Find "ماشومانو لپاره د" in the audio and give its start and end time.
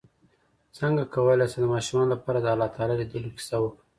1.73-2.45